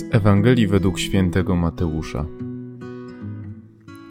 [0.00, 2.26] Z Ewangelii według świętego Mateusza.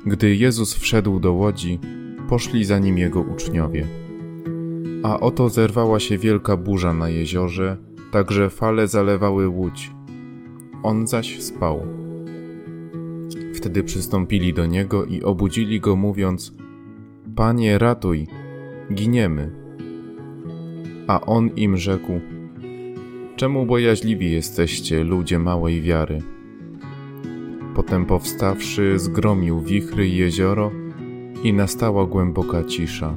[0.05, 1.79] Gdy Jezus wszedł do łodzi,
[2.27, 3.87] poszli za nim jego uczniowie.
[5.03, 7.77] A oto zerwała się wielka burza na jeziorze,
[8.11, 9.91] tak że fale zalewały łódź.
[10.83, 11.81] On zaś spał.
[13.53, 16.53] Wtedy przystąpili do niego i obudzili go, mówiąc:
[17.35, 18.27] Panie, ratuj,
[18.93, 19.51] giniemy.
[21.07, 22.21] A on im rzekł:
[23.39, 26.19] Czemu bojaźliwi jesteście, ludzie małej wiary?
[27.75, 30.71] Potem powstawszy, zgromił wichry i jezioro
[31.43, 33.15] i nastała głęboka cisza.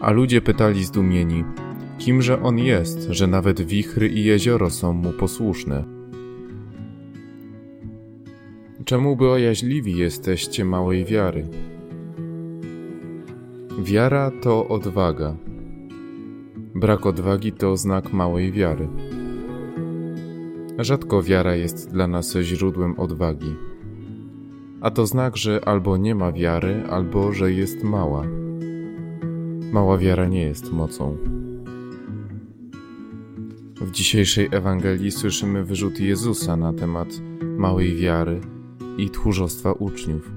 [0.00, 1.44] A ludzie pytali zdumieni,
[1.98, 5.84] kimże on jest, że nawet wichry i jezioro są mu posłuszne.
[8.84, 11.46] Czemu bojaźliwi jesteście małej wiary?
[13.78, 15.36] Wiara to odwaga.
[16.74, 18.88] Brak odwagi to znak małej wiary.
[20.78, 23.54] Rzadko wiara jest dla nas źródłem odwagi.
[24.80, 28.24] A to znak, że albo nie ma wiary, albo że jest mała.
[29.72, 31.16] Mała wiara nie jest mocą.
[33.80, 37.08] W dzisiejszej Ewangelii słyszymy wyrzut Jezusa na temat
[37.58, 38.40] małej wiary
[38.98, 40.32] i tchórzostwa uczniów.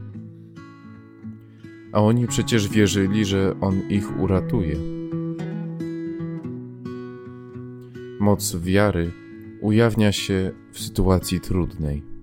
[1.92, 4.97] A oni przecież wierzyli, że On ich uratuje.
[8.20, 9.12] Moc wiary
[9.62, 12.17] ujawnia się w sytuacji trudnej.